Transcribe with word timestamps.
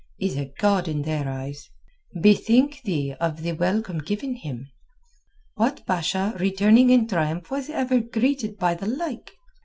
—is 0.17 0.35
a 0.35 0.51
god 0.57 0.87
in 0.87 1.03
their 1.03 1.29
eyes. 1.29 1.69
Bethink 2.19 2.81
thee 2.83 3.13
of 3.19 3.43
the 3.43 3.51
welcome 3.51 3.99
given 3.99 4.33
him! 4.33 4.67
What 5.53 5.85
Basha 5.85 6.33
returning 6.39 6.89
in 6.89 7.05
triumph 7.07 7.51
was 7.51 7.69
ever 7.69 7.99
greeted 7.99 8.57
by 8.57 8.73
the 8.73 8.87
like? 8.87 9.33